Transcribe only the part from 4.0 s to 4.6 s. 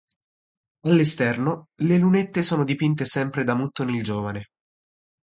giovane.